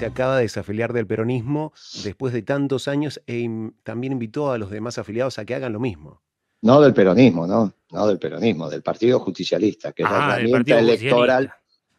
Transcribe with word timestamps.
se 0.00 0.06
acaba 0.06 0.36
de 0.36 0.44
desafiliar 0.44 0.94
del 0.94 1.06
peronismo 1.06 1.74
después 2.04 2.32
de 2.32 2.40
tantos 2.40 2.88
años 2.88 3.20
e 3.26 3.46
también 3.82 4.14
invitó 4.14 4.50
a 4.50 4.56
los 4.56 4.70
demás 4.70 4.96
afiliados 4.96 5.38
a 5.38 5.44
que 5.44 5.54
hagan 5.54 5.74
lo 5.74 5.78
mismo. 5.78 6.22
No 6.62 6.80
del 6.80 6.94
peronismo, 6.94 7.46
no, 7.46 7.74
no 7.90 8.06
del 8.06 8.18
peronismo, 8.18 8.70
del 8.70 8.82
Partido 8.82 9.20
Justicialista, 9.20 9.92
que 9.92 10.04
es 10.04 10.10
la 10.10 10.16
ah, 10.16 10.38
herramienta 10.38 10.78
electoral. 10.78 11.52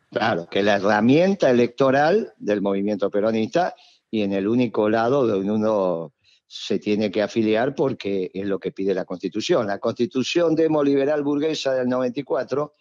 Claro, 0.09 0.47
que 0.49 0.59
es 0.59 0.65
la 0.65 0.77
herramienta 0.77 1.51
electoral 1.51 2.33
del 2.39 2.63
movimiento 2.63 3.11
peronista 3.11 3.75
y 4.09 4.23
en 4.23 4.33
el 4.33 4.47
único 4.47 4.89
lado 4.89 5.27
donde 5.27 5.51
uno 5.51 6.15
se 6.47 6.79
tiene 6.79 7.11
que 7.11 7.21
afiliar 7.21 7.75
porque 7.75 8.31
es 8.33 8.47
lo 8.47 8.59
que 8.59 8.71
pide 8.71 8.95
la 8.95 9.05
Constitución. 9.05 9.67
La 9.67 9.77
Constitución 9.77 10.55
demoliberal 10.55 11.21
burguesa 11.21 11.75
del 11.75 11.87
94 11.87 12.73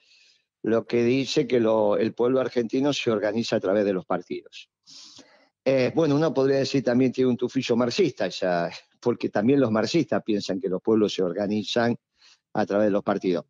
lo 0.63 0.87
que 0.87 1.05
dice 1.05 1.47
que 1.47 1.57
el 1.57 2.15
pueblo 2.15 2.41
argentino 2.41 2.95
se 2.95 3.11
organiza 3.11 3.57
a 3.57 3.61
través 3.61 3.85
de 3.85 3.93
los 3.93 4.07
partidos. 4.07 4.71
Eh, 5.65 5.93
bueno, 5.95 6.17
uno 6.17 6.33
podría 6.33 6.59
decir 6.59 6.83
también 6.83 7.13
tiene 7.13 7.31
un 7.31 7.37
tufillo 7.37 7.77
marxista, 7.77 8.29
porque 9.01 9.29
también 9.29 9.61
los 9.61 9.71
marxistas 9.71 10.23
piensan 10.23 10.61
que 10.61 10.69
los 10.69 10.81
pueblos 10.81 11.13
se 11.15 11.23
organizan 11.23 11.97
a 12.55 12.67
través 12.67 12.87
de 12.87 12.93
los 12.93 13.03
partidos. 13.03 13.45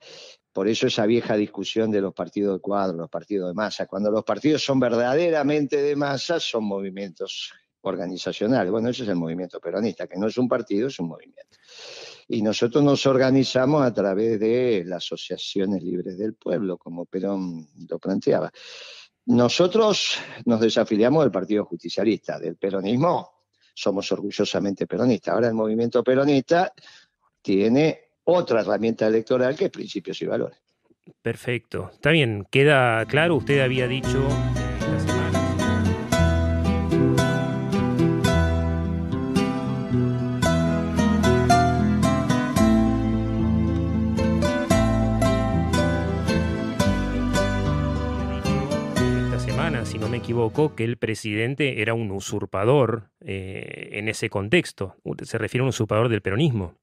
Por 0.52 0.67
eso 0.67 0.89
esa 0.89 1.06
vieja 1.06 1.36
discusión 1.36 1.91
de 1.91 2.00
los 2.00 2.12
partidos 2.12 2.56
de 2.56 2.61
cuadro, 2.61 2.97
los 2.97 3.08
partidos 3.08 3.48
de 3.48 3.55
masa. 3.55 3.86
Cuando 3.86 4.11
los 4.11 4.25
partidos 4.25 4.64
son 4.64 4.80
verdaderamente 4.80 5.80
de 5.80 5.94
masa, 5.94 6.41
son 6.41 6.64
movimientos 6.64 7.52
organizacionales. 7.83 8.70
Bueno, 8.70 8.89
ese 8.89 9.05
es 9.05 9.08
el 9.08 9.17
movimiento 9.17 9.61
peronista, 9.61 10.06
que 10.08 10.19
no 10.19 10.27
es 10.27 10.36
un 10.36 10.48
partido, 10.48 10.89
es 10.89 10.98
un 10.98 11.08
movimiento. 11.08 11.56
Y 12.28 12.42
nosotros 12.42 12.83
nos 12.83 13.06
organizamos 13.06 13.83
a 13.83 13.92
través 13.92 14.39
de 14.41 14.84
las 14.86 15.05
asociaciones 15.05 15.83
libres 15.83 16.19
del 16.19 16.34
pueblo, 16.34 16.78
como 16.78 17.06
Perón 17.06 17.69
lo 17.89 17.98
planteaba. 17.98 18.52
Nosotros 19.26 20.18
nos 20.44 20.60
desafiliamos 20.60 21.24
del 21.24 21.30
Partido 21.30 21.64
Justicialista, 21.64 22.38
del 22.38 22.56
peronismo, 22.56 23.40
somos 23.74 24.10
orgullosamente 24.12 24.86
peronistas. 24.86 25.34
Ahora 25.34 25.48
el 25.48 25.54
movimiento 25.54 26.02
peronista 26.02 26.72
tiene 27.42 28.00
otra 28.24 28.60
herramienta 28.60 29.06
electoral 29.06 29.56
que 29.56 29.66
es 29.66 29.70
principios 29.70 30.20
y 30.22 30.27
valores. 30.27 30.58
Perfecto. 31.22 31.90
Está 31.92 32.10
bien, 32.10 32.46
queda 32.50 33.04
claro, 33.06 33.36
usted 33.36 33.60
había 33.60 33.88
dicho 33.88 34.28
equivoco, 50.31 50.75
que 50.75 50.84
el 50.84 50.97
presidente 50.97 51.83
era 51.83 51.95
un 51.95 52.11
usurpador 52.11 53.11
eh, 53.20 53.91
en 53.92 54.09
ese 54.09 54.31
contexto. 54.31 54.97
Se 55.23 55.39
refiere 55.39 55.62
a 55.62 55.64
un 55.64 55.70
usurpador 55.70 56.09
del 56.09 56.23
peronismo. 56.23 56.75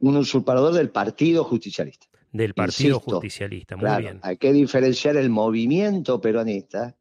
Un 0.00 0.16
usurpador 0.16 0.74
del 0.74 0.90
Partido 0.90 1.44
Justicialista. 1.44 2.06
Del 2.32 2.54
Partido 2.54 3.00
Justicialista, 3.00 3.76
muy 3.76 3.90
bien. 4.02 4.20
Hay 4.22 4.36
que 4.36 4.52
diferenciar 4.52 5.16
el 5.16 5.30
movimiento 5.30 6.20
peronista 6.20 6.94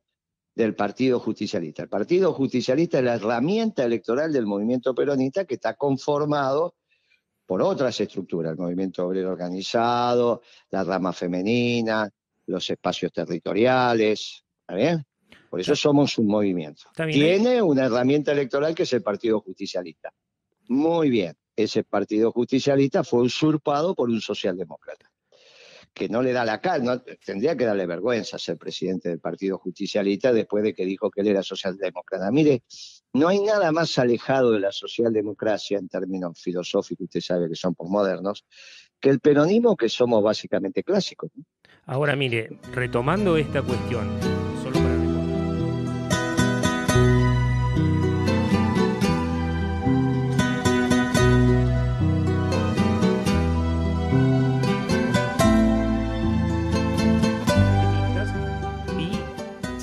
del 0.56 0.74
Partido 0.74 1.19
Justicialista. 1.19 1.84
El 1.84 1.90
Partido 1.90 2.34
Justicialista 2.34 3.00
es 3.00 3.03
la 3.03 3.16
herramienta 3.16 3.84
electoral 3.84 4.31
del 4.31 4.46
movimiento 4.46 4.96
peronista 4.96 5.46
que 5.46 5.56
está 5.56 5.74
conformado 5.75 6.75
por 7.46 7.62
otras 7.62 8.00
estructuras, 8.00 8.53
el 8.53 8.57
movimiento 8.57 9.06
obrero 9.06 9.31
organizado, 9.31 10.41
la 10.69 10.84
rama 10.84 11.13
femenina, 11.13 12.09
los 12.46 12.69
espacios 12.69 13.12
territoriales, 13.12 14.44
¿está 14.62 14.75
bien? 14.75 15.06
Por 15.50 15.62
eso 15.62 15.75
somos 15.75 16.18
un 16.18 16.28
movimiento. 16.28 16.84
Tiene 16.96 17.62
una 17.62 17.85
herramienta 17.85 18.31
electoral 18.31 18.75
que 18.75 18.84
es 18.84 18.94
el 18.94 19.02
Partido 19.02 19.40
Justicialista. 19.41 20.13
Muy 20.68 21.09
bien. 21.09 21.35
Ese 21.56 21.84
Partido 21.84 22.31
Justicialista 22.31 23.03
fue 23.03 23.22
usurpado 23.22 23.96
por 23.96 24.09
un 24.09 24.22
socialdemócrata 24.22 25.09
que 25.97 26.07
no 26.09 26.22
le 26.22 26.31
da 26.31 26.46
la 26.46 26.62
cara, 26.62 27.03
tendría 27.25 27.57
que 27.57 27.66
darle 27.66 27.88
vergüenza 27.88 28.38
ser 28.38 28.56
presidente 28.56 29.09
del 29.09 29.19
Partido 29.19 29.57
Justicialista 29.57 30.31
después 30.31 30.63
de 30.63 30.75
que 30.75 30.86
dijo 30.86 31.09
que 31.09 31.22
él 31.22 31.28
era 31.30 31.41
socialdemócrata. 31.41 32.30
Mire, 32.30 32.62
no 33.13 33.28
hay 33.28 33.40
nada 33.40 33.72
más 33.72 33.97
alejado 33.97 34.52
de 34.52 34.59
la 34.59 34.72
socialdemocracia 34.72 35.80
en 35.80 35.90
términos 35.90 36.40
filosóficos, 36.40 37.06
usted 37.06 37.22
sabe 37.22 37.50
que 37.50 37.56
son 37.56 37.74
posmodernos, 37.74 38.46
que 39.00 39.09
el 39.09 39.19
peronismo 39.19 39.75
que 39.75 39.90
somos 39.90 40.22
básicamente 40.22 40.84
clásicos. 40.84 41.31
Ahora 41.88 42.16
mire, 42.16 42.59
retomando 42.74 43.36
esta 43.36 43.63
cuestión, 43.63 44.07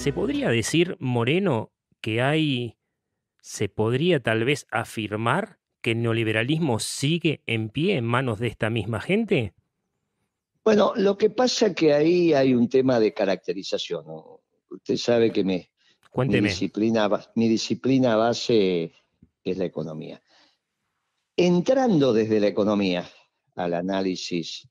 ¿Se 0.05 0.13
podría 0.13 0.51
decir, 0.51 0.99
Moreno, 1.01 1.73
que 2.03 2.21
hay, 2.21 2.77
se 3.41 3.71
podría 3.71 4.23
tal 4.23 4.45
vez 4.45 4.67
afirmar 4.71 5.61
que 5.81 5.93
el 5.93 6.03
neoliberalismo 6.03 6.79
sigue 6.79 7.43
en 7.47 7.71
pie 7.71 7.97
en 7.97 8.05
manos 8.05 8.39
de 8.39 8.49
esta 8.49 8.69
misma 8.69 9.01
gente? 9.01 9.55
Bueno, 10.63 10.93
lo 10.97 11.17
que 11.17 11.31
pasa 11.31 11.69
es 11.69 11.75
que 11.75 11.95
ahí 11.95 12.35
hay 12.35 12.53
un 12.53 12.69
tema 12.69 13.01
de 13.01 13.15
caracterización. 13.15 14.05
Usted 14.69 14.99
sabe 14.99 15.33
que 15.33 15.43
me, 15.43 15.71
mi, 16.15 16.39
disciplina, 16.39 17.09
mi 17.35 17.49
disciplina 17.49 18.15
base 18.15 18.93
es 19.43 19.57
la 19.57 19.65
economía. 19.65 20.21
Entrando 21.35 22.13
desde 22.13 22.41
la 22.41 22.49
economía 22.49 23.09
al 23.55 23.73
análisis 23.73 24.69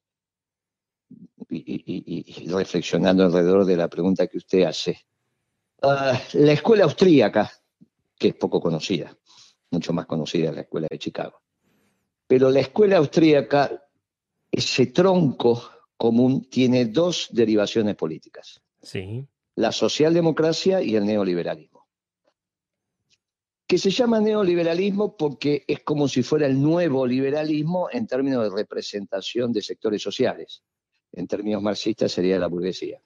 y 1.50 2.48
reflexionando 2.50 3.24
alrededor 3.24 3.66
de 3.66 3.78
la 3.78 3.88
pregunta 3.88 4.28
que 4.28 4.38
usted 4.38 4.62
hace, 4.66 5.08
Ah, 5.86 6.18
la 6.32 6.54
escuela 6.54 6.86
austríaca, 6.86 7.52
que 8.18 8.30
es 8.30 8.36
poco 8.36 8.62
conocida, 8.62 9.18
mucho 9.70 9.92
más 9.92 10.06
conocida 10.06 10.54
la 10.54 10.62
escuela 10.62 10.88
de 10.90 10.98
Chicago. 10.98 11.42
Pero 12.26 12.50
la 12.50 12.62
escuela 12.62 12.98
austríaca, 12.98 13.84
ese 14.50 14.88
tronco 14.88 15.62
común, 15.98 16.50
tiene 16.50 16.86
dos 16.86 17.28
derivaciones 17.32 17.98
políticas. 17.98 18.62
Sí. 18.82 19.28
La 19.56 19.74
socialdemocracia 19.74 20.82
y 20.82 20.96
el 20.96 21.06
neoliberalismo. 21.06 21.90
Que 23.68 23.78
se 23.78 23.90
llama 23.90 24.22
neoliberalismo 24.22 25.18
porque 25.18 25.66
es 25.68 25.82
como 25.84 26.08
si 26.08 26.24
fuera 26.24 26.48
el 26.48 26.62
nuevo 26.62 27.06
liberalismo 27.06 27.90
en 27.92 28.08
términos 28.08 28.44
de 28.44 28.56
representación 28.56 29.52
de 29.52 29.62
sectores 29.62 30.02
sociales. 30.02 30.64
En 31.12 31.28
términos 31.28 31.62
marxistas 31.62 32.14
sería 32.14 32.40
la 32.40 32.48
burguesía. 32.48 33.02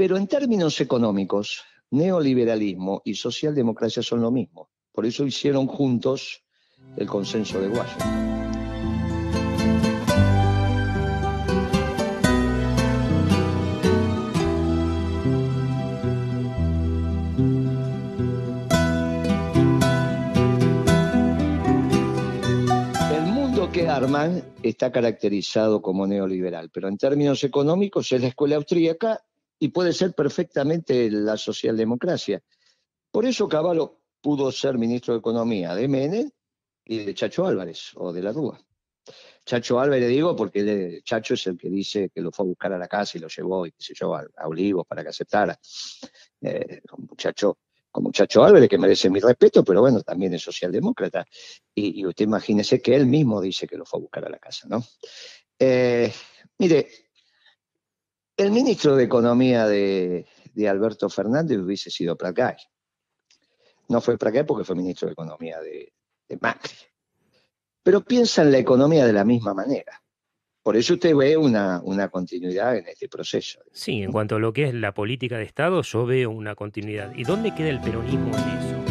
Pero 0.00 0.16
en 0.16 0.26
términos 0.26 0.80
económicos, 0.80 1.62
neoliberalismo 1.90 3.02
y 3.04 3.12
socialdemocracia 3.12 4.02
son 4.02 4.22
lo 4.22 4.30
mismo. 4.30 4.70
Por 4.92 5.04
eso 5.04 5.26
hicieron 5.26 5.66
juntos 5.66 6.42
el 6.96 7.06
consenso 7.06 7.60
de 7.60 7.68
Washington. 7.68 8.40
Que 23.72 23.86
arman 23.86 24.42
está 24.64 24.90
caracterizado 24.90 25.80
como 25.80 26.04
neoliberal, 26.04 26.70
pero 26.70 26.88
en 26.88 26.98
términos 26.98 27.44
económicos 27.44 28.10
es 28.10 28.20
la 28.20 28.26
escuela 28.26 28.56
austríaca 28.56 29.22
y 29.60 29.68
puede 29.68 29.92
ser 29.92 30.14
perfectamente 30.14 31.10
la 31.10 31.36
socialdemocracia. 31.36 32.42
Por 33.12 33.26
eso 33.26 33.46
Caballo 33.46 34.00
pudo 34.20 34.50
ser 34.50 34.78
ministro 34.78 35.14
de 35.14 35.20
Economía 35.20 35.74
de 35.74 35.86
Menem 35.86 36.30
y 36.84 37.04
de 37.04 37.14
Chacho 37.14 37.46
Álvarez 37.46 37.90
o 37.96 38.12
de 38.12 38.22
la 38.22 38.32
Rúa. 38.32 38.58
Chacho 39.44 39.78
Álvarez 39.78 40.08
digo 40.08 40.34
porque 40.34 41.00
Chacho 41.04 41.34
es 41.34 41.46
el 41.46 41.58
que 41.58 41.68
dice 41.68 42.10
que 42.12 42.22
lo 42.22 42.32
fue 42.32 42.44
a 42.44 42.48
buscar 42.48 42.72
a 42.72 42.78
la 42.78 42.88
casa 42.88 43.18
y 43.18 43.20
lo 43.20 43.28
llevó, 43.28 43.66
y 43.66 43.72
qué 43.72 43.82
sé 43.82 43.94
yo, 43.94 44.14
a, 44.14 44.24
Olivos 44.44 44.86
para 44.86 45.02
que 45.02 45.10
aceptara. 45.10 45.58
Eh, 46.40 46.80
muchacho 46.96 47.58
como 47.90 48.12
Chacho 48.12 48.44
Álvarez, 48.44 48.68
que 48.68 48.78
merece 48.78 49.10
mi 49.10 49.20
respeto, 49.20 49.64
pero 49.64 49.80
bueno, 49.80 50.00
también 50.02 50.32
es 50.32 50.42
socialdemócrata. 50.42 51.26
Y, 51.74 52.06
usted 52.06 52.24
imagínese 52.24 52.80
que 52.80 52.94
él 52.94 53.06
mismo 53.06 53.40
dice 53.40 53.66
que 53.66 53.76
lo 53.76 53.84
fue 53.84 53.98
a 53.98 54.02
buscar 54.02 54.24
a 54.24 54.30
la 54.30 54.38
casa, 54.38 54.68
¿no? 54.68 54.82
Eh, 55.58 56.10
mire, 56.58 56.88
el 58.40 58.50
ministro 58.50 58.96
de 58.96 59.04
Economía 59.04 59.66
de, 59.66 60.26
Alberto 60.68 61.08
Fernández 61.08 61.58
hubiese 61.58 61.90
sido 61.90 62.16
Placay. 62.16 62.56
No 63.88 64.00
fue 64.00 64.16
Placay 64.18 64.44
porque 64.44 64.64
fue 64.64 64.76
ministro 64.76 65.06
de 65.08 65.12
Economía 65.12 65.58
de, 65.60 65.92
Macri. 66.40 66.72
Pero 67.82 68.02
piensa 68.02 68.42
en 68.42 68.52
la 68.52 68.58
economía 68.58 69.04
de 69.04 69.12
la 69.12 69.24
misma 69.24 69.52
manera. 69.52 70.00
Por 70.62 70.76
eso 70.76 70.94
usted 70.94 71.14
ve 71.16 71.36
una, 71.36 71.80
una 71.82 72.08
continuidad 72.08 72.76
en 72.76 72.86
este 72.86 73.08
proceso. 73.08 73.60
Sí, 73.72 74.02
en 74.02 74.12
cuanto 74.12 74.36
a 74.36 74.38
lo 74.38 74.52
que 74.52 74.64
es 74.64 74.74
la 74.74 74.94
política 74.94 75.38
de 75.38 75.44
Estado, 75.44 75.82
yo 75.82 76.06
veo 76.06 76.30
una 76.30 76.54
continuidad. 76.54 77.12
¿Y 77.16 77.24
dónde 77.24 77.54
queda 77.54 77.70
el 77.70 77.80
peronismo 77.80 78.30
en 78.36 78.58
eso? 78.58 78.89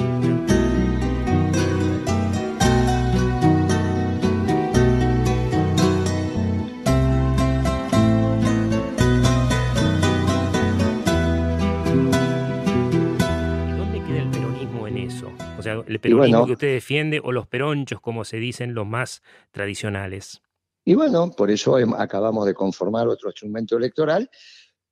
El 15.89 15.99
peronismo 15.99 16.45
que 16.45 16.51
usted 16.53 16.73
defiende 16.73 17.19
o 17.23 17.31
los 17.31 17.47
peronchos, 17.47 17.99
como 17.99 18.23
se 18.23 18.37
dicen 18.37 18.75
los 18.75 18.85
más 18.85 19.23
tradicionales. 19.49 20.39
Y 20.85 20.93
bueno, 20.93 21.31
por 21.31 21.49
eso 21.49 21.77
acabamos 21.97 22.45
de 22.45 22.53
conformar 22.53 23.07
otro 23.07 23.29
instrumento 23.29 23.75
electoral 23.75 24.29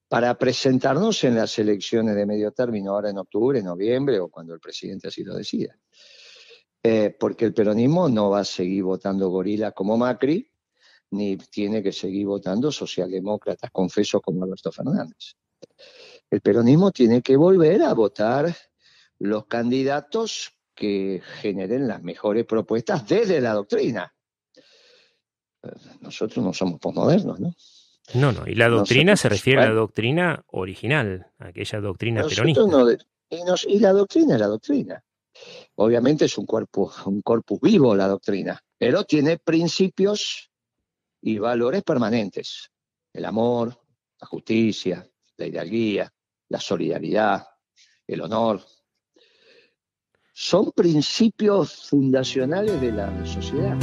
para 0.08 0.36
presentarnos 0.40 1.24
en 1.24 1.36
las 1.36 1.60
elecciones 1.60 2.16
de 2.16 2.26
medio 2.26 2.52
término, 2.52 2.94
ahora 2.94 3.12
en 3.12 3.20
octubre, 3.20 3.62
noviembre 3.62 4.20
o 4.20 4.30
cuando 4.30 4.56
el 4.56 4.60
presidente 4.60 5.10
así 5.10 5.24
lo 5.24 5.36
decida. 5.36 5.78
Eh, 6.82 7.16
porque 7.20 7.46
el 7.46 7.54
peronismo 7.54 8.10
no 8.10 8.32
va 8.32 8.40
a 8.40 8.46
seguir 8.46 8.84
votando 8.84 9.30
gorila 9.30 9.74
como 9.74 9.98
Macri, 9.98 10.50
ni 11.12 11.38
tiene 11.38 11.84
que 11.84 11.92
seguir 11.92 12.26
votando 12.26 12.72
socialdemócratas 12.72 13.70
confesos 13.70 14.20
como 14.24 14.44
Alberto 14.44 14.72
Fernández. 14.72 15.36
El 16.32 16.42
peronismo 16.42 16.92
tiene 16.92 17.22
que 17.22 17.38
volver 17.38 17.84
a 17.84 17.94
votar 17.94 18.52
los 19.20 19.46
candidatos 19.46 20.57
que 20.78 21.22
generen 21.42 21.88
las 21.88 22.04
mejores 22.04 22.46
propuestas 22.46 23.06
desde 23.08 23.42
la 23.42 23.54
doctrina. 23.54 24.14
Nosotros 26.00 26.46
no 26.46 26.54
somos 26.54 26.80
posmodernos, 26.80 27.40
¿no? 27.40 27.54
No, 28.14 28.32
no, 28.32 28.48
y 28.48 28.56
la 28.56 28.70
doctrina 28.70 29.18
se 29.18 29.28
refiere 29.28 29.64
a 29.64 29.68
la 29.68 29.74
doctrina 29.74 30.42
original, 30.48 31.28
aquella 31.40 31.82
doctrina 31.82 32.26
peronista. 32.26 32.62
y, 33.68 33.80
la 33.80 33.92
doctrina 33.92 34.36
es 34.36 34.40
la 34.40 34.48
doctrina. 34.48 35.04
Obviamente 35.76 36.26
es 36.26 36.38
un 36.38 36.46
cuerpo, 36.46 36.94
un 37.06 37.22
corpus 37.22 37.60
vivo 37.60 37.94
la 37.96 38.08
doctrina, 38.08 38.64
pero 38.78 39.04
tiene 39.04 39.40
principios 39.40 40.50
y 41.22 41.38
valores 41.38 41.84
permanentes. 41.84 42.72
El 43.12 43.26
amor, 43.26 43.78
la 44.22 44.28
justicia, 44.28 45.06
la 45.36 45.46
hidalguía, 45.46 46.12
la 46.48 46.60
solidaridad, 46.62 47.46
el 48.08 48.22
honor, 48.22 48.64
son 50.40 50.72
principios 50.72 51.90
fundacionales 51.90 52.80
de 52.80 52.92
la 52.92 53.26
sociedad. 53.26 53.76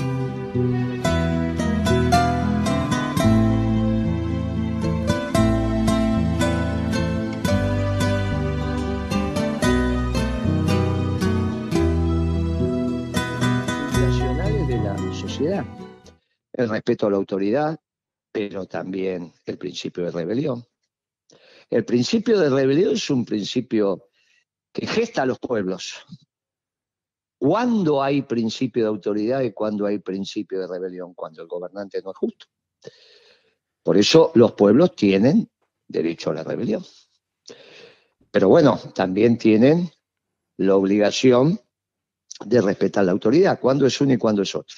Fundacionales 13.91 14.69
de 14.69 14.77
la 14.77 14.97
sociedad. 15.13 15.65
El 16.53 16.69
respeto 16.69 17.09
a 17.09 17.11
la 17.11 17.17
autoridad, 17.17 17.81
pero 18.31 18.67
también 18.67 19.33
el 19.45 19.59
principio 19.59 20.05
de 20.05 20.13
rebelión. 20.13 20.65
El 21.69 21.85
principio 21.85 22.39
de 22.39 22.49
rebelión 22.49 22.93
es 22.95 23.11
un 23.11 23.25
principio 23.25 24.07
que 24.73 24.87
gesta 24.87 25.23
a 25.23 25.27
los 25.27 25.41
pueblos, 25.41 26.05
¿Cuándo 27.39 28.03
hay 28.03 28.23
principio 28.23 28.85
de 28.85 28.89
autoridad 28.89 29.41
y 29.43 29.53
cuándo 29.53 29.87
hay 29.87 29.99
principio 29.99 30.61
de 30.61 30.67
rebelión? 30.67 31.15
Cuando 31.15 31.43
el 31.43 31.49
gobernante 31.49 32.01
no 32.03 32.11
es 32.11 32.17
justo. 32.17 32.47
Por 33.83 33.99
eso 33.99 34.33
los 34.35 34.53
pueblos 34.53 34.97
tienen 34.97 35.51
derecho 35.87 36.31
a 36.31 36.35
la 36.35 36.43
rebelión. 36.43 36.85
Pero 38.31 38.49
bueno, 38.49 38.79
también 38.95 39.39
tienen 39.39 39.91
la 40.57 40.77
obligación 40.77 41.61
de 42.45 42.61
respetar 42.61 43.05
la 43.05 43.13
autoridad, 43.13 43.61
cuando 43.61 43.87
es 43.87 44.01
uno 44.01 44.15
y 44.15 44.19
cuando 44.19 44.43
es 44.43 44.55
otro. 44.55 44.77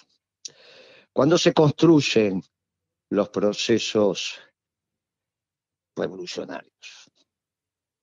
Cuando 1.12 1.38
se 1.38 1.54
construyen 1.54 2.42
los 3.10 3.28
procesos 3.30 4.34
revolucionarios, 5.96 7.10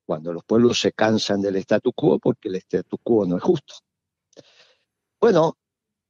cuando 0.06 0.34
los 0.34 0.44
pueblos 0.44 0.80
se 0.80 0.92
cansan 0.94 1.42
del 1.42 1.58
statu 1.58 1.94
quo 1.94 2.18
porque 2.20 2.50
el 2.50 2.56
statu 2.56 2.98
quo 2.98 3.26
no 3.26 3.38
es 3.38 3.44
justo. 3.44 3.76
Bueno, 5.24 5.58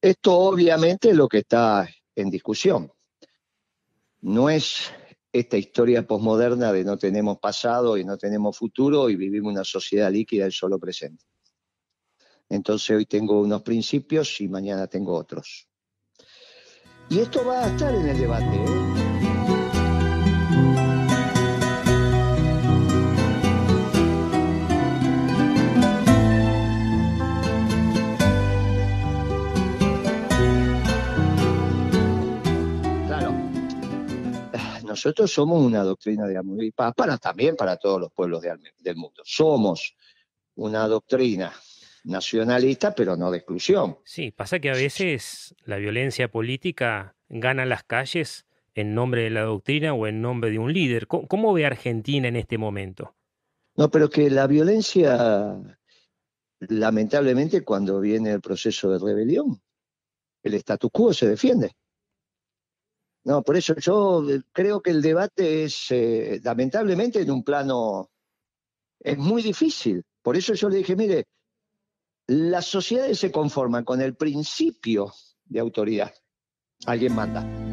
esto 0.01 0.33
obviamente 0.35 1.11
es 1.11 1.15
lo 1.15 1.27
que 1.27 1.37
está 1.37 1.87
en 2.15 2.31
discusión. 2.31 2.91
No 4.21 4.49
es 4.49 4.89
esta 5.31 5.55
historia 5.55 6.07
posmoderna 6.07 6.73
de 6.73 6.83
no 6.83 6.97
tenemos 6.97 7.37
pasado 7.37 7.95
y 7.95 8.05
no 8.05 8.17
tenemos 8.17 8.57
futuro 8.57 9.11
y 9.11 9.15
vivimos 9.15 9.53
una 9.53 9.63
sociedad 9.63 10.11
líquida 10.11 10.45
del 10.45 10.51
solo 10.51 10.79
presente. 10.79 11.23
Entonces 12.49 12.89
hoy 12.89 13.05
tengo 13.05 13.39
unos 13.39 13.61
principios 13.61 14.41
y 14.41 14.47
mañana 14.47 14.87
tengo 14.87 15.13
otros. 15.13 15.67
Y 17.11 17.19
esto 17.19 17.45
va 17.45 17.65
a 17.65 17.67
estar 17.67 17.93
en 17.93 18.07
el 18.07 18.17
debate. 18.17 18.55
¿eh? 18.55 18.92
Nosotros 35.03 35.33
somos 35.33 35.61
una 35.61 35.83
doctrina 35.83 36.25
de 36.25 36.37
amor 36.37 36.63
y 36.63 36.71
paz 36.71 36.93
para 36.95 37.17
también 37.17 37.57
para 37.57 37.75
todos 37.75 37.99
los 37.99 38.13
pueblos 38.13 38.41
del 38.41 38.95
mundo. 38.95 39.21
Somos 39.25 39.97
una 40.55 40.87
doctrina 40.87 41.51
nacionalista, 42.05 42.95
pero 42.95 43.17
no 43.17 43.29
de 43.29 43.39
exclusión. 43.39 43.97
Sí, 44.05 44.31
pasa 44.31 44.59
que 44.59 44.69
a 44.69 44.75
veces 44.75 45.55
la 45.65 45.75
violencia 45.75 46.31
política 46.31 47.17
gana 47.27 47.65
las 47.65 47.83
calles 47.83 48.45
en 48.75 48.95
nombre 48.95 49.23
de 49.23 49.29
la 49.29 49.41
doctrina 49.41 49.93
o 49.93 50.07
en 50.07 50.21
nombre 50.21 50.51
de 50.51 50.59
un 50.59 50.71
líder. 50.71 51.07
¿Cómo, 51.07 51.51
ve 51.51 51.65
Argentina 51.65 52.29
en 52.29 52.37
este 52.37 52.57
momento? 52.57 53.13
No, 53.75 53.91
pero 53.91 54.09
que 54.09 54.29
la 54.29 54.47
violencia, 54.47 55.57
lamentablemente, 56.61 57.61
cuando 57.65 57.99
viene 57.99 58.31
el 58.31 58.39
proceso 58.39 58.89
de 58.89 58.99
rebelión, 58.99 59.61
el 60.43 60.53
status 60.53 60.91
quo 60.93 61.13
se 61.13 61.27
defiende. 61.27 61.71
No, 63.25 63.41
por 63.41 63.55
eso 63.55 63.75
yo 63.75 64.29
eh, 64.29 64.41
creo 64.51 64.81
que 64.81 64.91
el 64.91 65.01
debate 65.01 65.63
es, 65.63 65.87
eh, 65.91 66.41
lamentablemente, 66.43 67.21
en 67.21 67.31
un 67.31 67.43
plano, 67.43 68.09
es 68.99 69.17
muy 69.17 69.41
difícil. 69.41 70.03
Por 70.21 70.35
eso 70.35 70.53
yo 70.53 70.69
le 70.69 70.77
dije, 70.77 70.95
mire, 70.95 71.27
las 72.27 72.65
sociedades 72.65 73.19
se 73.19 73.31
conforman 73.31 73.83
con 73.83 74.01
el 74.01 74.15
principio 74.15 75.13
de 75.45 75.59
autoridad. 75.59 76.13
Alguien 76.85 77.15
manda. 77.15 77.72